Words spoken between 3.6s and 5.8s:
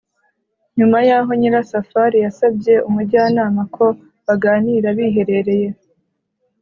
ko baganira biherereye;